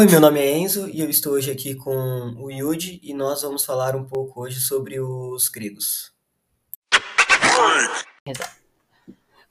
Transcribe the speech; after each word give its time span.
Oi, 0.00 0.06
meu 0.06 0.18
nome 0.18 0.40
é 0.40 0.56
Enzo 0.56 0.88
e 0.88 0.98
eu 0.98 1.10
estou 1.10 1.34
hoje 1.34 1.50
aqui 1.50 1.74
com 1.74 1.92
o 2.38 2.50
Yudi 2.50 2.98
e 3.02 3.12
nós 3.12 3.42
vamos 3.42 3.66
falar 3.66 3.94
um 3.94 4.02
pouco 4.02 4.40
hoje 4.40 4.58
sobre 4.58 4.98
os 4.98 5.50
gregos. 5.50 6.10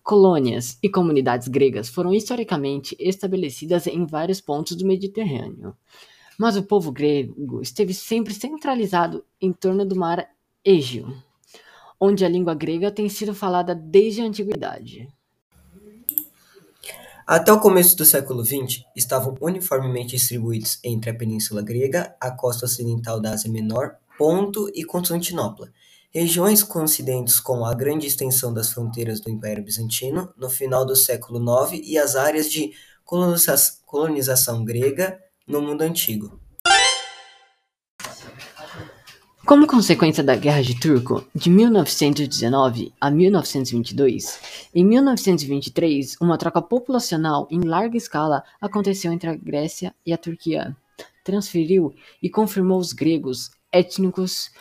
Colônias 0.02 0.80
e 0.82 0.90
comunidades 0.90 1.48
gregas 1.48 1.88
foram 1.88 2.12
historicamente 2.12 2.98
estabelecidas 3.00 3.86
em 3.86 4.08
vários 4.08 4.41
pontos 4.41 4.76
do 4.76 4.88
Mediterrâneo, 4.88 5.77
mas 6.36 6.58
o 6.58 6.63
povo 6.63 6.91
grego 6.91 7.62
esteve 7.62 7.94
sempre 7.94 8.34
centralizado 8.34 9.23
em 9.40 9.54
torno 9.54 9.86
do 9.86 9.95
mar 9.95 10.27
Égeo, 10.66 11.16
onde 12.00 12.26
a 12.26 12.30
língua 12.30 12.55
grega 12.55 12.90
tem 12.90 13.08
sido 13.08 13.36
falada 13.36 13.76
desde 13.76 14.22
a 14.22 14.26
antiguidade. 14.26 15.08
Até 17.32 17.54
o 17.54 17.59
começo 17.59 17.96
do 17.96 18.04
século 18.05 18.44
XX, 18.44 18.85
estavam 18.95 19.38
uniformemente 19.40 20.16
distribuídos 20.16 20.80
entre 20.84 21.12
a 21.12 21.13
Península 21.13 21.62
Grega, 21.62 22.16
a 22.20 22.31
costa 22.31 22.66
ocidental 22.66 23.21
da 23.21 23.34
Ásia 23.34 23.52
Menor, 23.52 23.98
Ponto 24.17 24.67
e 24.73 24.84
Constantinopla, 24.84 25.71
regiões 26.09 26.63
coincidentes 26.63 27.40
com 27.40 27.63
a 27.63 27.76
grande 27.76 28.07
extensão 28.07 28.52
das 28.52 28.71
fronteiras 28.71 29.20
do 29.20 29.30
Império 29.30 29.63
Bizantino 29.63 30.34
no 30.35 30.49
final 30.49 30.84
do 30.84 30.95
século 30.95 31.40
IX 31.40 31.88
e 31.88 31.99
as 31.99 32.16
áreas 32.16 32.49
de 32.49 32.71
colonização 33.05 34.66
grega 34.66 35.20
no 35.48 35.62
mundo 35.62 35.84
antigo. 35.84 36.41
Como 39.49 39.66
consequência 39.66 40.23
da 40.23 40.35
Guerra 40.35 40.62
de 40.62 40.80
Turco 40.80 41.26
de 41.34 41.49
1919 41.49 42.94
a 43.02 43.09
1922, 43.09 44.70
em 44.76 44.85
1923 44.85 46.17
uma 46.21 46.38
troca 46.38 46.62
populacional 46.62 47.48
em 47.49 47.62
larga 47.62 47.98
escala 47.98 48.43
aconteceu 48.62 49.12
entre 49.12 49.27
a 49.27 49.35
Grécia 49.35 49.91
e 50.05 50.13
a 50.13 50.18
Turquia. 50.20 50.77
Transferiu 51.24 51.96
e 52.21 52.29
confirmou 52.29 52.77
os 52.77 52.93
gregos 52.93 53.49
étnicos 53.71 54.51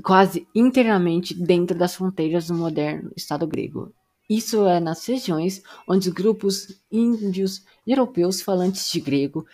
quase 0.00 0.46
inteiramente 0.54 1.34
dentro 1.34 1.76
das 1.76 1.96
fronteiras 1.96 2.46
do 2.46 2.54
moderno 2.54 3.10
Estado 3.16 3.48
grego. 3.48 3.92
Isso 4.30 4.64
é 4.64 4.78
nas 4.78 5.04
regiões 5.04 5.60
onde 5.88 6.08
os 6.10 6.14
grupos 6.14 6.80
índios 6.88 7.64
europeus 7.84 8.40
falantes 8.40 8.88
de 8.92 9.00
grego 9.00 9.44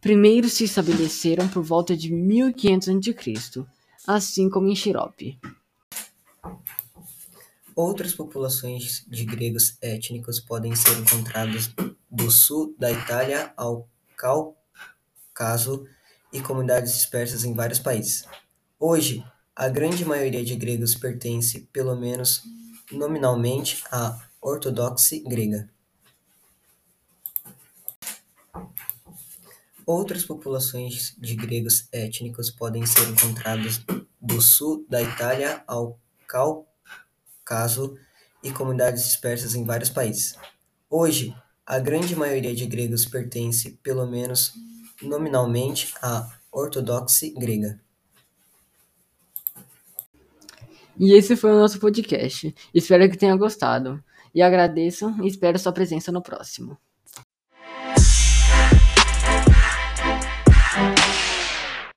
primeiro 0.00 0.48
se 0.48 0.64
estabeleceram 0.64 1.46
por 1.46 1.62
volta 1.62 1.96
de 1.96 2.12
1500 2.12 2.88
a.C 2.88 3.81
assim 4.06 4.50
como 4.50 4.68
em 4.68 4.76
Xirope. 4.76 5.38
Outras 7.74 8.14
populações 8.14 9.04
de 9.08 9.24
gregos 9.24 9.78
étnicos 9.80 10.38
podem 10.38 10.74
ser 10.76 10.98
encontradas 10.98 11.70
do 12.10 12.30
sul 12.30 12.74
da 12.78 12.92
Itália 12.92 13.52
ao 13.56 13.88
Cáucaso 14.16 15.86
e 16.32 16.40
comunidades 16.40 16.92
dispersas 16.92 17.44
em 17.44 17.54
vários 17.54 17.78
países. 17.78 18.24
Hoje, 18.78 19.24
a 19.56 19.68
grande 19.68 20.04
maioria 20.04 20.44
de 20.44 20.54
gregos 20.54 20.94
pertence, 20.94 21.60
pelo 21.72 21.96
menos 21.96 22.42
nominalmente, 22.90 23.82
à 23.90 24.18
ortodoxia 24.40 25.22
grega. 25.26 25.70
Outras 29.86 30.24
populações 30.24 31.16
de 31.18 31.34
gregos 31.34 31.88
étnicos 31.92 32.50
podem 32.50 32.86
ser 32.86 33.08
encontradas 33.08 33.80
do 34.20 34.40
sul 34.40 34.86
da 34.88 35.02
Itália 35.02 35.64
ao 35.66 35.98
Cáucaso 36.26 37.96
e 38.42 38.50
comunidades 38.50 39.04
dispersas 39.04 39.54
em 39.54 39.64
vários 39.64 39.90
países. 39.90 40.36
Hoje, 40.88 41.34
a 41.66 41.78
grande 41.78 42.14
maioria 42.14 42.54
de 42.54 42.66
gregos 42.66 43.04
pertence, 43.04 43.78
pelo 43.82 44.06
menos 44.06 44.52
nominalmente, 45.02 45.94
à 46.00 46.28
ortodoxia 46.52 47.32
grega. 47.36 47.80
E 50.98 51.14
esse 51.14 51.34
foi 51.34 51.50
o 51.52 51.58
nosso 51.58 51.80
podcast. 51.80 52.54
Espero 52.72 53.10
que 53.10 53.16
tenha 53.16 53.34
gostado. 53.36 54.02
E 54.34 54.40
agradeço 54.40 55.14
e 55.22 55.26
espero 55.26 55.58
sua 55.58 55.72
presença 55.72 56.12
no 56.12 56.22
próximo. 56.22 56.78